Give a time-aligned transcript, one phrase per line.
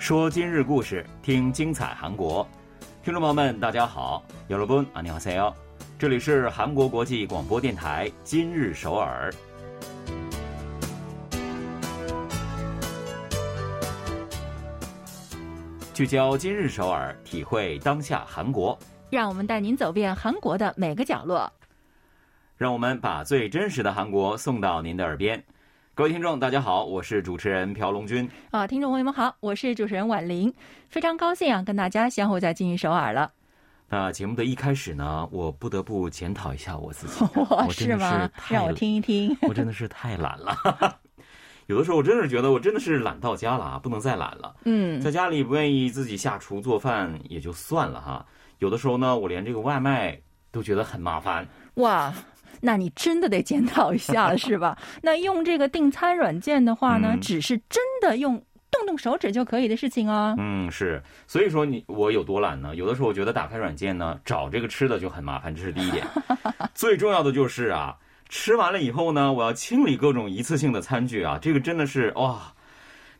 [0.00, 2.46] 说今日故事，听精彩韩国。
[3.02, 5.52] 听众朋友们，大家好，여러분안녕하세요。
[5.98, 9.32] 这里是韩国国际广播电台今日首尔。
[15.94, 18.78] 聚焦今日首尔，体会当下韩国。
[19.08, 21.50] 让我们带您走遍韩国的每个角落。
[22.56, 25.42] 让我们把最真实的韩国送到您的耳边。
[26.01, 28.27] 各位听众，大家好，我是主持人朴龙军。
[28.49, 30.51] 啊，听众朋友们好，我是主持人婉玲，
[30.89, 33.31] 非常高兴啊，跟大家相会在今日首尔了。
[33.87, 38.27] 那节目的一开始呢，我不得不检讨一下我自己， 我真的是吗？
[38.35, 39.37] 太让我听一听。
[39.47, 40.57] 我真的是太懒了。
[41.67, 44.55] 有的时候我真的是觉得我真的是懒到家了啊，不能再懒了。
[44.63, 48.25] 嗯，在家里不愿意自己下厨做饭也就算了哈，
[48.57, 51.47] 有的时候呢，我连这个外卖都觉得很麻烦。
[51.75, 52.11] 哇，
[52.59, 54.77] 那你真的得检讨一下了，是吧？
[55.01, 58.33] 那用这个订餐软件的话呢，嗯只是真的用
[58.69, 60.35] 动动手指就可以的事情哦。
[60.37, 62.75] 嗯，是，所以说你我有多懒呢？
[62.75, 66.05] 有的时候我觉得打开软件呢，找这个吃的就很麻烦，这是第一点。
[66.75, 67.95] 最重要的就是啊，
[68.29, 72.53] 吃完了以后呢，我要清理各种一次性的餐具啊，这个真的是哇。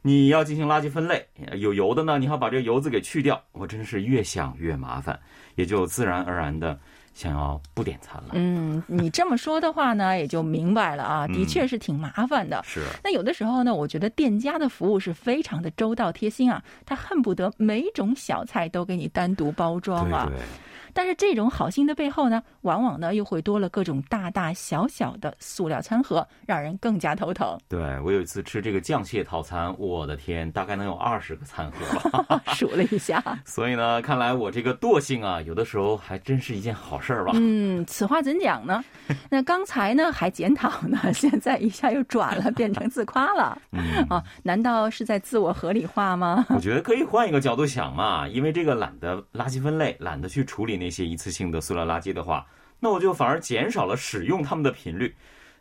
[0.01, 1.25] 你要进行垃圾分类，
[1.57, 3.41] 有油的呢，你还要把这个油渍给去掉。
[3.51, 5.19] 我真是越想越麻烦，
[5.55, 6.79] 也就自然而然的
[7.13, 8.29] 想要不点餐了。
[8.33, 12.63] 嗯，你这么说的话呢， 也就明白了啊，嗯的确是挺麻烦的。
[12.65, 20.25] 是，那有的时候呢，我觉得店家的服务是非常的周到贴心啊，他恨不得每种小菜都给你单独包装啊。
[20.29, 20.45] 对对。
[20.93, 27.57] 但是这种好心的背后呢，往往呢又会多了各种大大小小的塑料餐盒，让人更加头疼。
[27.67, 32.41] 对我有一次吃这个酱蟹套餐，我的天，大概能有二十个餐盒吧。
[32.53, 37.31] 数了一下， 所以呢，看来我这个惰性啊，有的时候还真是一件好事儿吧。
[37.35, 38.83] 嗯，此话怎讲呢？
[39.29, 44.23] 那刚才呢还检讨呢，现在一下又转了，变成自夸了嗯，啊？
[44.43, 46.45] 难道是在自我合理化吗？
[46.49, 52.43] 我觉得可以换一个角度想嘛，因为这个懒得垃圾分类，懒得去处理那些一次性的塑料垃圾的话，
[52.79, 55.15] 那我就反而减少了使用它们的频率，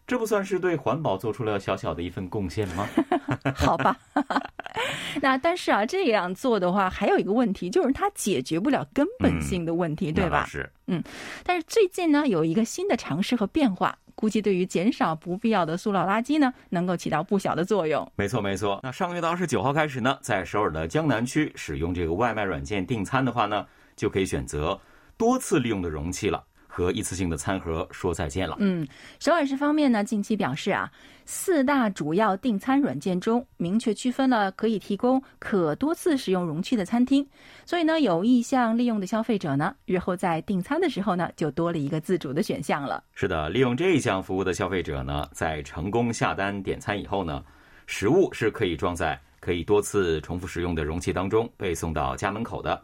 [0.07, 2.89] 这不算是对环保做出了小小的一份贡献吗？
[3.55, 3.95] 好吧，
[5.21, 10.47] 那但是啊，这样做的话，还有一个问题，就是它解决不了根本性的问题，对吧？
[10.47, 11.03] 是，嗯，
[11.45, 18.11] 但是最近呢，有一个新的尝试和变化，估计对于减少不必要的塑料垃圾呢，能够起到不小的作用。
[18.17, 18.81] 没错没错。
[18.83, 23.67] 那上个月的二十九号开始呢，在首尔的江南区使用这个外卖软件订餐的话呢，
[23.97, 24.79] 就可以选择
[25.21, 28.57] 多次利用的容器了，和一次性的餐盒说再见了。
[28.59, 28.89] 嗯，
[29.19, 30.91] 首尔市方面呢，近期表示啊，
[31.27, 37.29] 四大主要订餐软件中，明确区分了可以提供可多次使用容器的餐厅。
[37.67, 43.05] 所以呢，有意向利用的消费者呢，日后在订餐的时候呢，就多了一个自主的选项了。
[43.13, 47.45] 是的，利用这一项服务的消费者呢，在成功下单点餐以后呢，
[47.87, 52.83] 食物是可以装在可以多次重复使用的容器当中，被送到家门口的。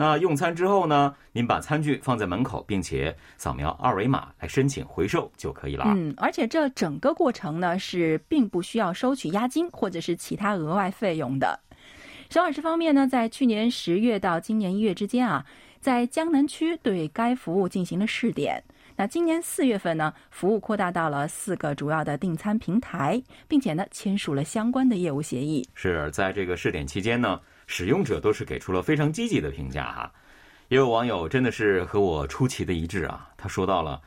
[0.00, 5.86] 那用餐之后呢，您把餐具放在门口，并且扫描二维码来申请回收就可以了。
[5.88, 11.58] 嗯，而且这整个过程呢，是并不需要收取押金或者是其他额外费用的。
[12.30, 15.44] 首尔市方面呢，在去年十月到今年一月之间啊，
[15.80, 18.62] 在江南区对该服务进行了试点。
[18.94, 25.68] 那今年四月份呢，服务扩大到了四个主要的订餐平台，并且呢签署了相关的业务协议。
[25.74, 30.12] 是在这个试点期间呢，使用者都是给出了非常积极的评价哈。
[30.66, 34.00] 也有网友真的是和我出奇的一致啊，他说到了，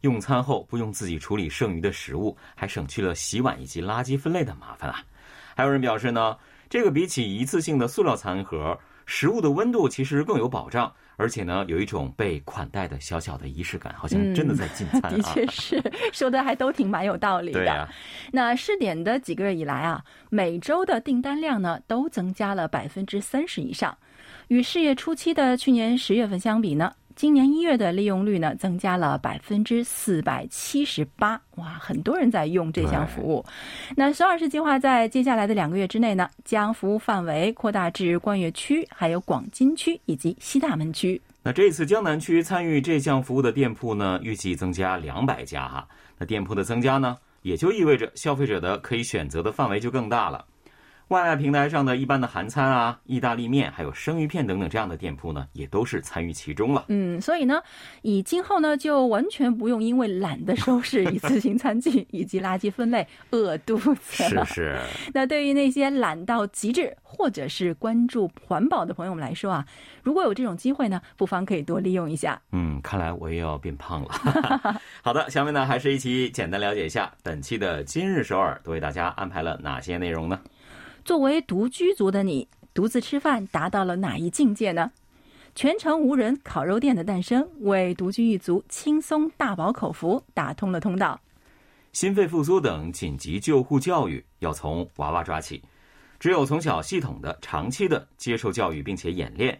[0.00, 5.02] 用餐后不用自己处理剩余的食物，还省去了洗碗以及垃圾分类的麻烦啊。
[5.54, 6.36] 还有人表示呢，
[6.70, 15.10] 这个比起一次性的塑料餐盒，食物的温度其实更有保障，而且呢，有一种被款待的小小的仪式感，好像真的在进餐啊。
[15.10, 17.58] 的确是说的还都挺蛮有道理的。
[17.58, 17.88] 对呀、
[18.30, 23.98] 那试点的几个月以来啊，每周的订单量呢都增加了百分之三十以上，
[24.46, 31.32] 与事业初期的去年十月份相比呢，今年一月的利用率呢增加了百分之四百七十八。
[31.56, 33.44] 哇，很多人在用这项服务。
[33.96, 41.20] 那首尔市计划在接下来的两个月之内呢，将服务范围扩大至冠岳区、还有广金区以及西大门区。
[41.42, 45.88] 那这次江南区参与这项服务的店铺呢，预计增加两百家哈。
[46.18, 50.44] 那店铺的增加呢，也就意味着消费者的可以选择的范围就更大了。
[51.08, 56.84] 外卖平台上的一般的韩餐啊、意大利面，还有生鱼片等等这样的店铺呢，也都是参与其中了。
[56.88, 57.62] 嗯，所以呢，
[58.02, 64.44] 以今后呢，就完全不用因为懒得收拾一次性餐具以及垃圾分类饿肚子了。
[64.44, 64.78] 是是，
[65.14, 69.64] 那对于那些懒到极致或者是关注环保的朋友们来说啊，
[70.02, 72.38] 如果有这种机会呢，不妨可以多利用一下。
[72.52, 74.10] 嗯，看来我也要变胖了。
[75.02, 80.38] 好的，下面呢，还是一起简单了解一下本期的今日首尔都为大家安排了哪些内容呢？
[81.08, 84.92] 作为独居族的你，独自吃饭达到了哪一境界呢？
[85.54, 91.18] 全程无人烤肉店的诞生，为独居一族轻松大饱口福打通了通道。
[91.94, 95.62] 心肺复苏等紧急救护教育要从娃娃抓起，
[96.20, 99.58] 只有从小系统的、长期的接受教育并且演练，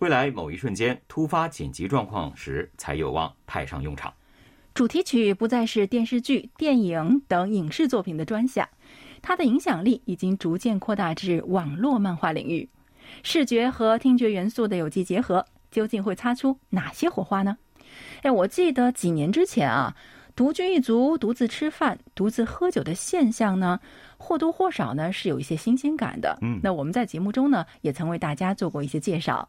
[0.00, 4.12] 未来某一瞬间突发紧急状况时才有望派上用场。
[4.74, 8.68] 主题曲不再是电视剧、电影等影视作品的专项，
[9.22, 12.68] 它的影响力已经逐渐扩大至网络漫画领域。
[13.22, 17.56] 视觉和听觉元素的有机结合，究竟会擦出哪些火花呢？
[18.22, 19.94] 哎，我记得几年之前啊，
[20.36, 23.80] 独居一族独自吃饭、独自喝酒的现象呢，
[24.16, 26.38] 或多或少呢是有一些新鲜感的。
[26.40, 29.48] 嗯，那我们在节目中呢，也曾为大家做过一些介绍。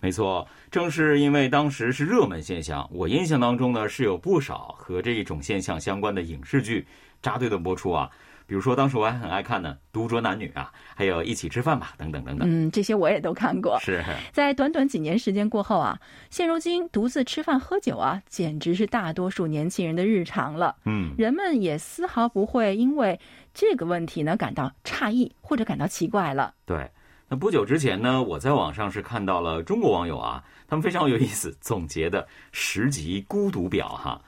[0.00, 6.86] 没错，正是因为当时是热门现象，我印象当中呢是有不少和这一种现象相关的影视剧
[7.22, 8.10] 扎堆的播出啊。
[8.46, 12.48] 比如说，当时我还很爱看呢，《独酌男女》啊，还有一起吃饭吧，等等等等。
[12.48, 13.78] 嗯，这些我也都看过。
[13.80, 15.98] 是在短短几年时间过后啊，
[16.30, 20.76] 现如今独自吃饭喝酒啊，简直是大多数年轻人的日常了。
[20.84, 23.18] 嗯，人们也丝毫不会因为
[23.52, 26.54] 这个问题呢感到诧异或者感到奇怪了。
[26.64, 26.88] 对。
[27.28, 34.22] 那不久之前呢，我在网上是看到了中国网友啊，他们非常有意思总结的十级孤独表哈。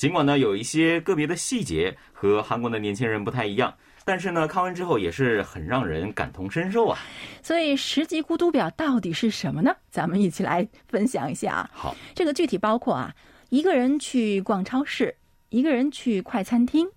[0.00, 6.98] 尽管呢有一些个别的细节和韩国的年轻人不太一样，但是呢看完之后也是很让人感同身受啊。
[7.42, 9.76] 所以十级孤独表到底是什么呢？
[9.90, 11.70] 咱们一起来分享一下啊。
[11.74, 13.14] 好，这个具体包括啊，
[13.50, 15.14] 一个人去逛超市，
[15.50, 16.88] 一个人去快餐厅，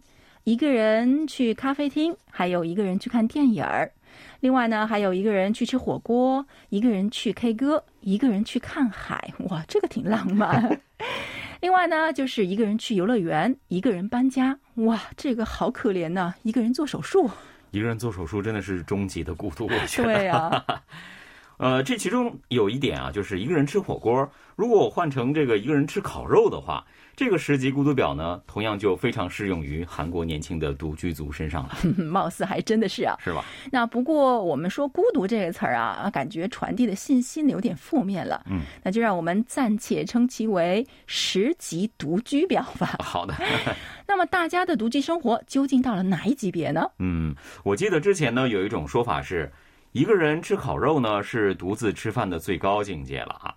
[0.45, 3.91] 一个人去咖啡厅，还有一个人去看电影儿。
[4.39, 9.33] 另外呢，还有一个人去吃火锅，一个人去 K 歌，一个人去看海。
[9.49, 10.79] 哇，这个挺浪漫。
[11.63, 14.59] 另外呢，就是一个人去游乐园，一个人搬家。
[14.75, 16.33] 哇，这个好可怜呐！
[16.43, 17.31] 一个人做手术，
[17.71, 20.13] 一个人做手术真的是终极的孤独，我觉得。
[20.13, 20.65] 对呀。
[21.55, 24.29] 呃，这其中有一点啊，就是一个人吃火锅。
[24.55, 26.85] 如果我换成这个一个人吃烤肉的话，
[27.15, 31.75] 这个十级孤独表呢，同样就非常适用于韩国年轻的独居族身上了。
[32.03, 33.43] 貌似还真的是啊，是吧？
[33.71, 38.43] 那不过我们说孤独这个词儿啊，感觉传递的信息呢有点负面了。
[38.49, 42.97] 嗯，那就让我们暂且称其为十级独居表吧。
[43.03, 43.33] 好的。
[44.07, 46.85] 那么大家的独居生活究竟到了哪一级别呢？
[46.99, 49.51] 嗯，我记得之前呢有一种说法是。
[49.91, 53.53] 一个人吃烤肉呢，是独自吃饭的最高境界了啊！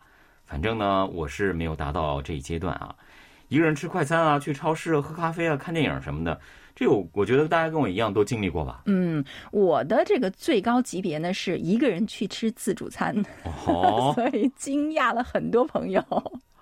[0.46, 2.94] 反正呢，我是没有达到这一阶段啊。
[3.48, 6.40] 一个人吃快餐啊，去超市喝咖啡啊，看电影什么的，
[6.74, 8.82] 这我我觉得大家跟我一样都经历过吧。
[8.86, 13.14] 嗯，我的这个最高级别呢，是一个人去吃自助餐，
[13.66, 16.02] 哦， 所以惊讶了很多朋友。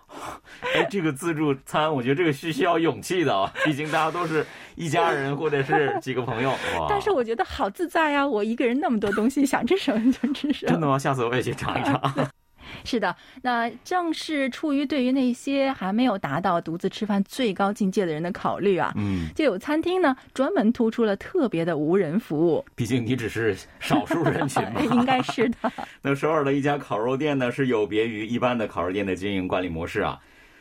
[0.74, 4.46] 哎，这个自助餐，我觉得这个是需要勇气的啊，毕竟大家都是
[4.76, 6.50] 一家人或者是几个朋友。
[6.78, 6.86] 哇！
[6.88, 10.72] 但是我觉得好自在啊，我一个人那么多东西，想吃什么就吃什么。
[10.72, 10.98] 真的吗？
[10.98, 12.28] 下次我也去尝一尝。
[12.84, 22.64] 是的，那正是出于对于那些还没有达到独自吃饭最高境界的人的考虑啊，嗯，就有餐厅呢专门突出了特别的无人服务。
[22.74, 25.56] 毕竟你只是少数人群嘛， 应该是的。
[26.02, 30.20] 那首尔的一家烤肉店呢，是有别于一般的烤肉店的经营管理模式啊。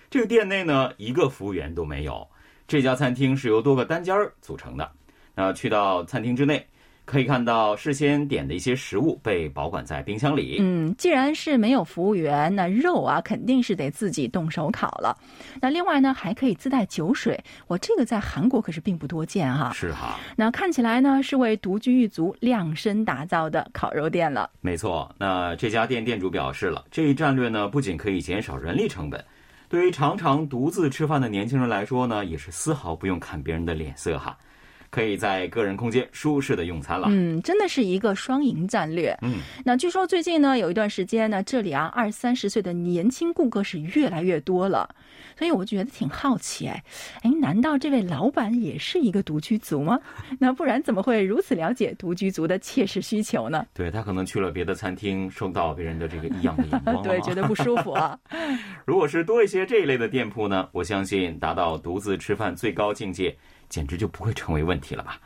[0.09, 2.27] 这个店内呢，一个服务员都没有。
[2.67, 4.91] 这家餐厅是由多个单间儿组成的。
[5.35, 6.67] 那去到餐厅之内。
[7.05, 10.57] 可以看到，事先点的一些食物被保管在冰箱里。
[10.59, 15.17] 嗯，既然是没有服务员，那肉啊肯定是得自己动手烤了。
[15.61, 17.37] 那另外呢，还可以自带酒水。
[17.67, 19.71] 我这个在韩国可是并不多见哈。
[19.73, 20.17] 是哈。
[20.37, 24.49] 那看起来呢，是为独居一族量身打造的烤肉店了。
[24.61, 25.13] 没错。
[25.17, 29.23] 那这家店店主表示了，这一战略呢，不仅可以减少人力成本，
[29.67, 34.37] 对于常常独自吃饭的年轻人来说呢，也是丝毫不用看别人的脸色哈。
[34.93, 37.07] 可以在个人空间舒适的用餐了。
[37.09, 39.17] 嗯，真的是一个双赢战略。
[39.23, 44.87] 嗯，那据说最近呢，有一段时间呢，这里啊二三十岁的年轻顾客是越来越多了，
[45.35, 46.83] 所以我觉得挺好奇哎，
[47.23, 49.99] 哎，难道这位老板也是一个独居族吗？
[50.37, 53.65] 那不然怎么会如此了解独居族的切实需求呢？
[53.73, 58.15] 对他可能去了别的餐厅，受到别人的这个异样的眼光， 对，觉得不舒服啊。
[58.85, 63.35] 如果是多一些这一类的店铺呢，我相信达到独自吃饭最高境界。
[63.73, 65.19] 简直就不会成为问题了吧？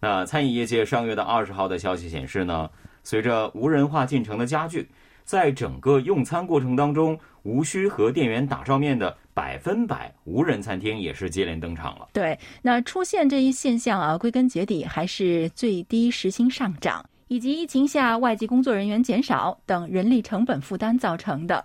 [0.00, 2.68] 那餐饮业界上月的二十号的消息显示呢，
[3.04, 4.88] 随着无人化进程的加剧，
[5.22, 12.08] 在整个用餐过程当中，无需和店员打照面的百分百无人餐厅也是接连登场了。
[12.12, 21.64] 对，那出现这一现象啊，归根结底还是最低时薪上涨，以及疫情下外籍工作人员减少等人力成本负担造成的。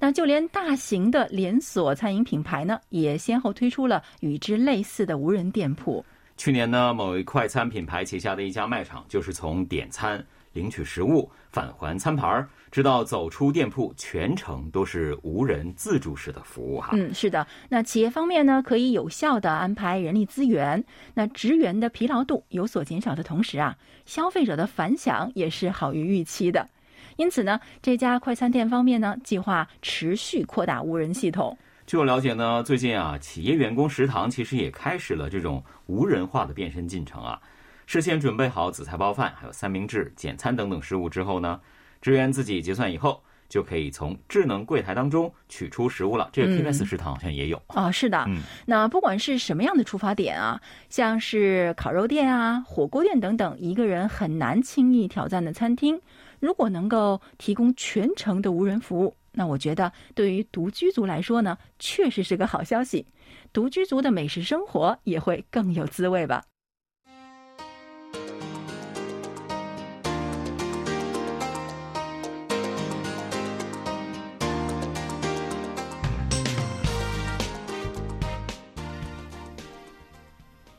[0.00, 6.04] 那就连大型的连锁餐饮品牌呢，也先后推出了与之类似的无人店铺。
[6.36, 16.90] 去年呢，某一快餐品牌旗下的一家卖场，就是从点餐、领取食物、返还餐盘，直到走出店铺，全程都是无人自助式的服务哈。
[16.92, 17.44] 嗯，是的。
[17.68, 23.76] 那企业方面呢，可以有效的安排人力资源，那职员的疲劳度有所减少的同时啊，
[24.06, 26.68] 消费者的反响也是好于预期的。
[27.18, 31.58] 因此呢，这家快餐店方面呢，计划持续扩大无人系统。
[31.84, 37.40] 据我了解呢，最近啊，企业员工食堂其实也开始了这种无人化的变身进程啊。
[37.86, 41.60] 事先准备好紫菜包饭、还有三明治、简餐等等食物之后呢，
[42.00, 46.30] 职员自己结算以后，就可以从智能柜台当中取出食物了。
[46.32, 47.90] 这个 KBS 食堂好像也有啊。
[47.90, 55.98] 是的，嗯，那不管是什么样的出发点啊，像是烤肉店啊、火锅店等等，一个人很难轻易挑战的餐厅，
[56.40, 63.06] 如果能够提供全程的无人服务，那我觉得对于独居族来说呢，确实是个好消息。
[63.52, 66.44] 独居族的美食生活也会更有滋味吧。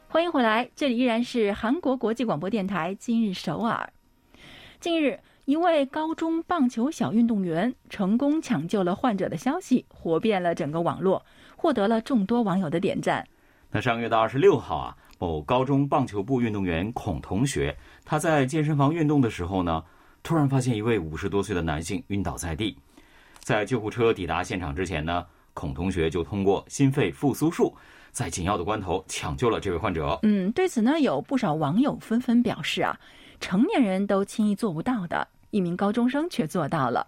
[0.08, 3.92] 欢迎回来，这里依然是韩国国际广播电台今日首尔。
[4.80, 11.26] 近日，一位高中棒球小运动员成功抢救了患者的消息，火遍了整个网络，
[11.56, 13.28] 获得了众多网友的点赞。
[13.72, 17.76] 那上个月的二十六号啊，某高中棒球部运动员孔同学，
[18.06, 19.84] 他在健身房运动的时候呢，
[20.22, 22.78] 突然发现一位五十多岁的男性晕倒在地，
[23.40, 25.26] 在救护车抵达现场之前呢，
[25.56, 27.76] 孔同学就通过心肺复苏术。
[28.12, 30.20] 在紧要的关头抢救了这位患者。
[30.22, 33.00] 嗯，对此呢，有不少网友纷纷表示啊，
[33.40, 37.08] 成年人都轻易做不到的，一名高中生却做到了。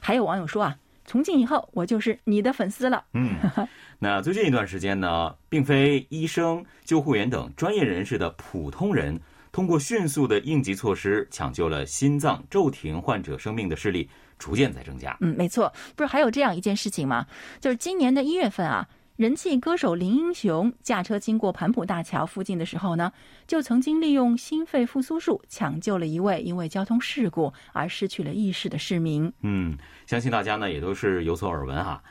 [0.00, 3.04] 还有网友说啊，从今以后我就是你的粉丝了。
[3.14, 3.34] 嗯，
[3.98, 9.20] 那最近一段时间呢，并非医生、救护员等专业人士的普通人，
[9.52, 15.16] 通过迅速的应急措施抢救了心脏骤停患者生命的事例逐渐在增加。
[15.20, 17.26] 嗯，没错，不是还有这样一件事情吗？
[17.60, 18.88] 就是今年的一月份啊。
[19.20, 23.12] 人气歌手林英雄驾车经过盘浦大桥附近的时候呢，
[23.46, 29.30] 就曾经利用心肺复苏术抢救了一位因为交通事故而失去了意识的市民。
[29.42, 32.02] 嗯，相信大家呢也都是有所耳闻哈。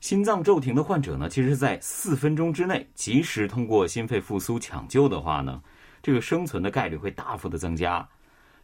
[0.00, 5.60] 心脏骤停的患者呢，其实，在四分钟之内及时通过心肺复苏抢救的话呢，
[6.02, 8.08] 这个生存的概率会大幅的增加。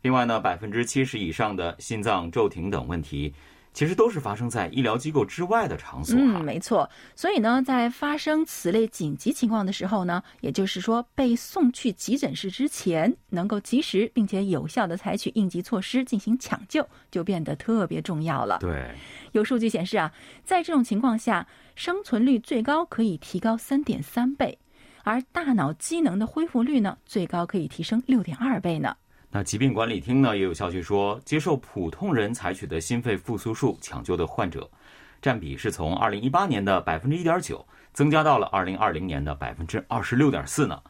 [0.00, 3.34] 另外呢，百分之七十以上的心脏骤停等问题。
[3.72, 6.16] 其实都是发生在医疗机构之外的场所。
[6.18, 6.88] 嗯，没错。
[7.14, 18.58] 所以呢，在发生此类紧急情况的时候呢，也就是说被送去急诊室之前，能够及时并且有效的采取应急措施进行抢救，就变得特别重要了。
[18.60, 18.94] 对，
[19.32, 20.12] 有数据显示啊，
[20.44, 21.46] 在这种情况下，
[21.76, 24.58] 生存率最高可以提高三点三倍，
[25.04, 28.96] 而大脑机能的恢复率呢，最高可以提升六点二倍呢。
[29.32, 34.68] 那疾病管理厅呢也有消息说，接受普通人采取的心肺复苏术抢救的患者，
[35.22, 40.80] 占比是从二零一八年的百分之一点九增加到了二零二零年的百分之二十六点四呢。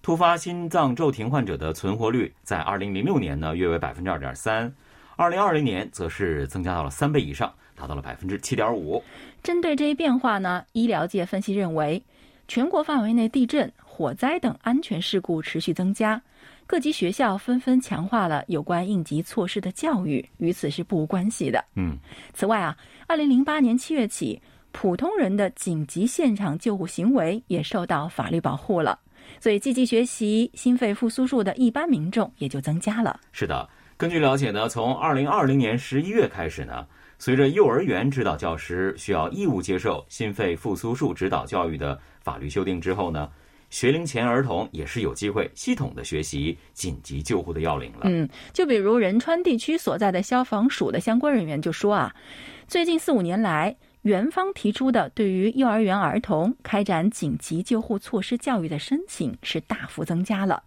[0.00, 4.72] 突发心脏骤停患者的存活率在二零零六年呢约为百分之二点三，
[5.16, 9.02] 二零二零年则是增加到了三倍以上，达到了百分之七点五。
[9.42, 12.02] 针对这一变化呢，医疗界分析认为，
[12.46, 16.22] 全国范围内地震、火灾等安全事故持续增加。
[16.68, 21.64] 各级学校纷纷强化了有关应急措施的教育，与此是不无关系的。
[21.76, 21.96] 嗯，
[22.34, 24.38] 此外啊，二零零八年七月起，
[24.70, 29.00] 普通人的紧急现场救护行为也受到法律保护了，
[29.40, 33.18] 所以积极学习心肺复苏术的一般民众也就增加了。
[33.32, 36.86] 是的，根据了解呢，从二零二零年十一月开始呢，
[37.18, 43.26] 随着幼儿园指导教师需要义务接受心肺复苏术指导教育的法律修订之后呢。
[43.70, 48.00] 学龄前儿童也是有机会系统的学习紧急救护的要领了。
[48.04, 52.14] 嗯，就比如仁川地区所在的消防署的相关人员就说啊，
[52.66, 60.62] 最近四五年来，园方提出的对于幼儿园儿童开展紧急救护措施教育的申请是大幅增加了。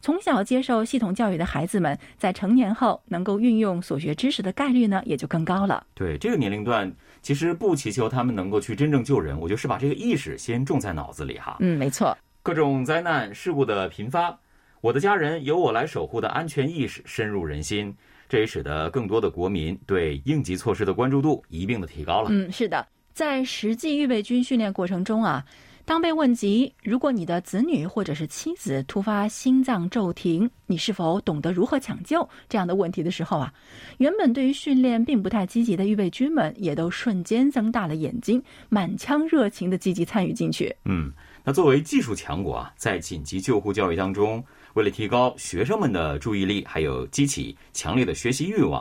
[0.00, 5.86] 从小接受系统教育的孩子们，在成年后能够运用所学知识的概率呢，也就更高了。
[5.94, 11.56] 对这个年龄段，其实不祈求他们能够去真正救人，我就是把这个意识先种在脑子里哈。
[11.60, 12.18] 嗯，没错。
[12.44, 14.36] 各种灾难事故的频发，
[14.80, 17.94] 我的家人由我来守护的安全意识深入人心，
[18.28, 22.30] 这也使得更多的国民对应急措施的关注度一并的提高了。
[22.32, 22.84] 嗯，是的，
[23.14, 25.44] 在实际预备军训练过程中啊，
[25.84, 33.52] 当被问及如果你的子女或者是妻子突发心脏骤停，你是否懂得如何抢救这样的问题的时候啊，
[33.98, 40.74] 原本对于训练并不太积极的预备军们也都瞬间睁大了眼睛，满腔热情的积极参与进去。
[40.84, 41.12] 嗯。
[41.44, 48.80] 那作为技术强国啊，在紧急救护教育当中，为了提高学生们的注意力，还有激起强烈的学习欲望，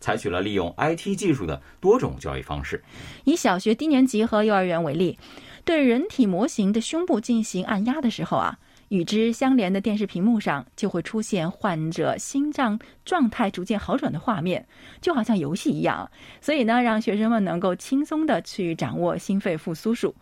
[0.00, 2.84] 采取了利用 IT 技术的多种教育方式。
[3.24, 5.18] 以小学低年级和幼儿园为例，
[5.64, 8.58] 对人体模型的胸部进行按压的时候啊。
[8.90, 14.64] 与之相连的电视屏幕上就会出现患者心脏状态逐渐好转的画面，
[15.00, 16.08] 就好像游戏一样。
[16.40, 20.14] 所以呢，让学生们能够轻松的去掌握心肺复苏术。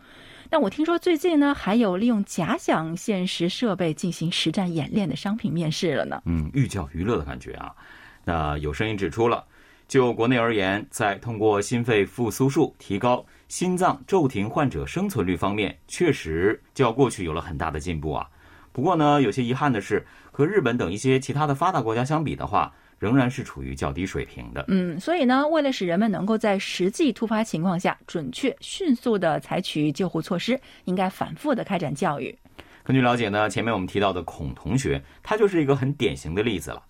[0.49, 6.23] 那我听说最近呢，还有利用假想现实设备进行实战演练的商品面试了呢。
[6.25, 7.75] 嗯，寓教于乐的感觉啊。
[8.23, 9.45] 那有声音指出了，
[9.87, 18.27] 就国内而言，在通过心肺复苏术提高心脏骤停患者生存率方面，确实较过去有了很大的进步啊。
[18.71, 24.65] 不过呢，有些遗憾的是，和日本等一些其他的发达国家相比的话，仍然是处于较低水平的。
[24.69, 32.35] 嗯，所以呢，为了使人们能够在实际突发情况下准确、迅速的采取救护措施，应该反复的开展教育。
[32.83, 36.81] 根据了解呢，前面我们提到的孔同学，他就是一个很典型的例子了。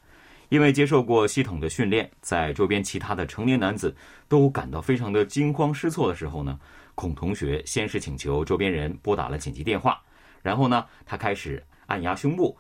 [0.53, 3.95] 因为接受过系统的训练，在周边其他的成年男子
[4.27, 6.59] 都感到非常的惊慌失措的时候呢，
[6.93, 9.99] 孔同学先是请求周边人拨打了紧急电话，
[10.43, 11.63] 然后呢，他开始。
[11.87, 12.55] 按压胸部，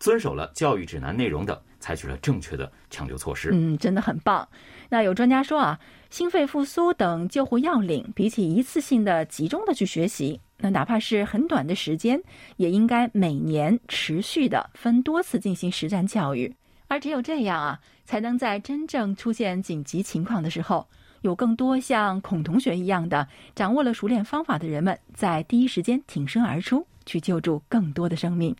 [0.00, 3.50] 遵守了教育指南内容的，采取了正确的抢救措施。
[3.52, 4.46] 嗯，真的很棒。
[4.88, 5.78] 那有专家说啊，
[6.10, 12.20] 心肺复苏等救护要领，比起一次性的集中的去学习，那哪怕是很短的时间，
[12.56, 16.52] 也应该每年持续的分多次进行实战教育。
[16.88, 20.88] 而只有这样啊，才能在真正出现紧急情况的时候，
[21.20, 26.86] 有更多像孔同学一样的掌握了熟练方法的人们，在第一时间挺身而出。
[27.08, 28.54] 去救助更多的生命。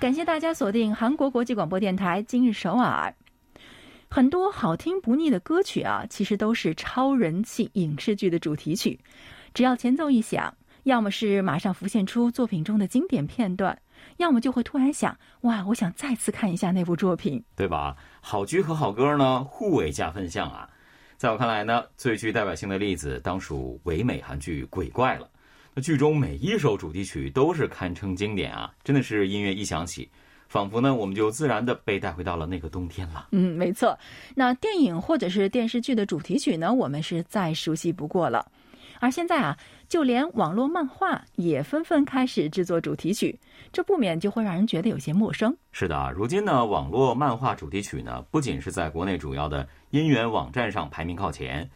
[0.00, 3.14] 感谢大家锁定韩国国际广播电台今日首尔。
[4.10, 8.98] 很多好听不腻的歌曲啊，其实都是超人气影视剧的主题曲。
[9.52, 13.78] 只要前奏一响，要么是马上浮现出作品中的经典片段。
[14.16, 17.96] 要么就会突然想，哇，我想再次看一下那部作品，对吧？
[18.20, 20.68] 好剧和好歌呢，互为加分项啊。
[21.16, 25.28] 在我看来呢，最具代表性的例子当属唯美韩剧《鬼怪》了。
[25.74, 30.08] 那剧中每一首主题曲都是堪称经典啊，真的是音乐一响起，
[30.48, 33.28] 仿佛呢我们就自然的被带回到了那个冬天了。
[33.32, 33.98] 嗯，没错。
[34.34, 38.50] 那电影或者是电视剧的主题曲呢，我们是再熟悉不过了。
[39.00, 39.56] 而现在啊，
[39.88, 43.38] 就连网络漫画也纷纷开始制作主题曲，
[43.72, 45.56] 这不免就会让人觉得有些陌生。
[45.70, 51.70] 是的，如今呢，网络漫画主题曲呢，不仅是在国内主要的音源网站上排名靠前，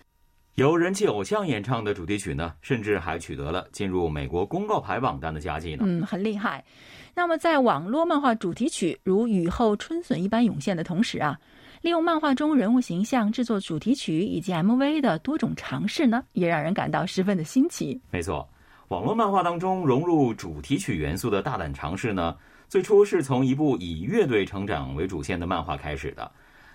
[0.57, 5.85] 由人气偶像演唱的主题曲呢，甚至还取得了进入美国公告牌榜单的佳绩呢。
[5.87, 6.65] 嗯，很厉害。
[7.15, 11.39] 那么，在网络漫画主题曲如雨后春笋一般涌现的同时啊。
[11.83, 18.01] 利用漫画中人物形象制作主题曲以及 MV 的多种尝试呢，也让人感到十分的新奇。
[18.11, 18.49] 没错，
[18.87, 22.37] 网络漫画当中融入主题曲元素的大胆尝试呢，
[22.69, 26.31] 最初是从一部以乐队成长为主线的漫画开始的。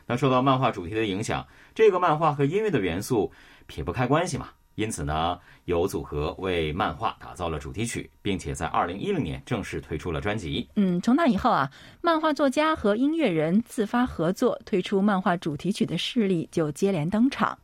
[0.06, 3.32] 那受到漫画主题的影响，这个漫画和音乐的元素
[3.66, 4.50] 撇不开关系嘛。
[4.78, 10.70] 因此呢，有组合为漫画打造了主题曲，并且在二零一零年正式推出了专辑。
[10.76, 11.68] 嗯，从那以后啊，
[12.00, 17.58] 漫画作家和音乐人自发合作推出漫画主题曲的势力就接连登场。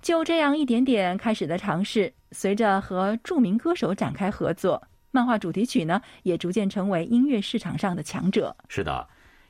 [0.00, 8.56] 就这样一点点开始的尝试，随着和著名歌手展开合作，漫画主题曲呢也逐渐成为音乐市场上的强者。
[8.68, 9.04] 是的。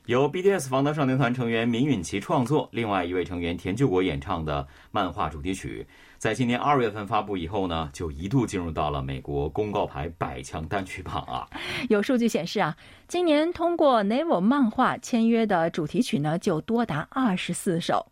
[0.05, 5.85] 由 BTS 防弹少年团成员闵允琪创作，另外一位成员田柾国演唱的漫画主题曲，
[6.19, 11.47] 在今年二月份发布以后呢，就一度进入到了美国公告牌百强单曲榜啊。
[11.87, 12.75] 有数据显示啊，
[13.07, 18.05] 今年通过 Naver 漫画签约的主题曲呢，就多达二十四首，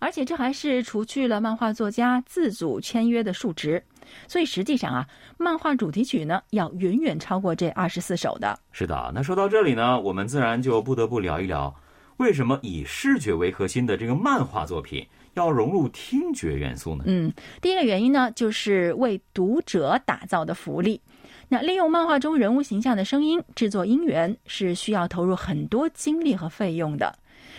[0.00, 3.84] 而且这还是除去了漫画作家自主签约的数值。
[4.26, 5.06] 所以实际上啊，
[5.38, 8.58] 漫画主题曲呢要远远超过这二十四首的。
[8.72, 11.72] 是的，那说到这里呢，我们自然就不得不聊一聊，
[12.16, 17.04] 为什么以视觉为核心的这个漫画作品要融入听觉元素呢？
[17.06, 21.00] 嗯，第一个原因呢，就是为读者打造的福利。
[21.48, 27.14] 那利用漫画中人物形象的声音制作音源，是需要投入很多精力和费用的。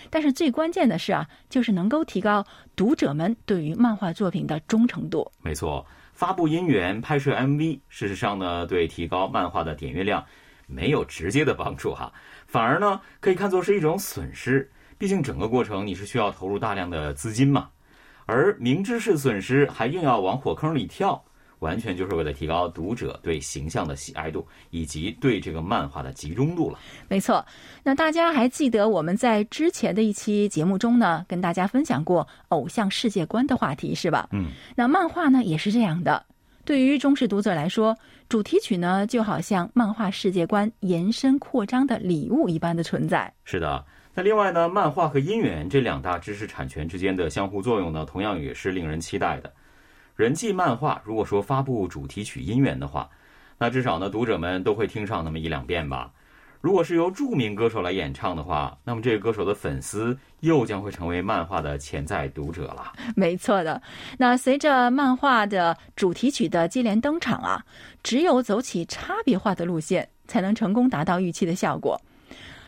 [0.09, 5.31] 但是最关键的是啊，就是能够提高读者们对于漫画作品的忠诚度。
[5.41, 5.85] 没错。
[6.13, 10.23] 发布音源、拍摄 MV，事实上呢，对提高漫画的点阅量
[10.67, 12.13] 没有直接的帮助哈，
[12.45, 14.69] 反而呢，可以看作是一种损失。
[15.03, 17.67] 毕竟整个过程你是需要投入大量的资金嘛，
[18.25, 21.21] 而明知是损失还硬要往火坑里跳，
[21.59, 26.79] 完全就是为了提高读者对形象的喜爱度，以及对这个漫画的集中度了。
[27.09, 27.45] 没错，
[27.83, 34.29] 那大家还记得我们在之前的一期节目中呢，跟大家分享过偶像世界观的话题是吧？
[34.31, 36.25] 嗯，那漫画呢也是这样的。
[36.63, 37.93] 对于忠实读者来说，
[38.29, 43.33] 主题曲呢就好像漫画世界观延伸扩张的礼物一般的存在。
[43.43, 43.83] 是的。
[44.15, 49.51] 那另外呢，漫画和音源这两大知识产权之间的相互作用呢，同样也是令人期待的。
[50.15, 53.09] 人气漫画如果说发布主题曲音源的话，
[53.57, 56.11] 那至少呢，读者们都会听上那么一两遍吧。
[56.61, 62.93] 如果是由著名歌手来演唱的话，那么这个歌手的粉丝又将会成为漫画的潜在读者了。
[63.17, 63.81] 没错的。
[64.19, 67.65] 那随着漫画的主题曲的接连登场啊，
[68.03, 71.99] 只有走起差别化的路线，才能成功达到预期的效果。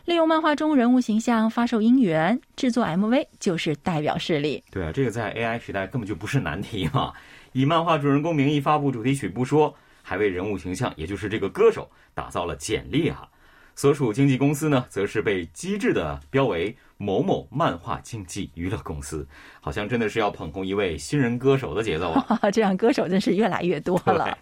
[0.06, 4.64] 利用漫画中人物形象发售音源、制作 MV 就是代表事例。
[4.70, 7.12] 对啊，这个在 AI 时代根本就不是难题嘛！
[7.54, 13.28] 以漫画主人公名义发布主题曲不说，还为人物形象，也就是这个歌手打造了简历啊。
[13.76, 19.28] 所属经纪公司呢，则是被机智的标为某某漫画经纪娱乐公司，
[19.60, 22.50] 好像真的是要捧红一位新人歌手的节奏啊！
[22.52, 24.38] 这样歌手真是越来越多了。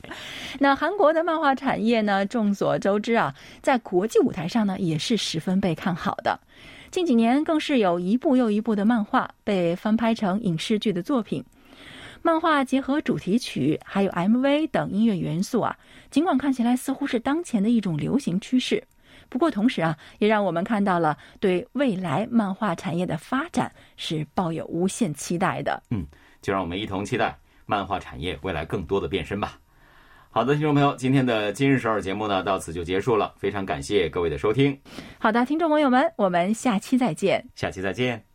[0.60, 6.39] 那韩国的漫画产业呢，众所周知啊，在国际舞台上呢，也是十分被看好的。
[6.91, 11.43] 近几年更是有一部又一部的漫画被翻拍成影视剧的作品。
[12.22, 15.76] 漫画结合主题曲还有 MV 等音乐元素啊，
[16.12, 18.84] 尽管看起来似乎是当前的一种流行趋势。
[19.34, 25.82] 不过，同时啊，也让我们看到了对未来漫画产业的发展是抱有无限期待的。
[25.89, 26.06] 嗯，
[26.39, 29.58] 就让我们一同期待漫画产业未来更多的变身吧。
[30.30, 33.34] 好的，听众朋友，今天的今日首尔节目呢，到此就结束了。
[33.38, 34.80] 非常感谢各位的收听。
[35.17, 37.50] 好的，听众朋友们，我们下期再见。
[37.56, 38.33] 下期再见。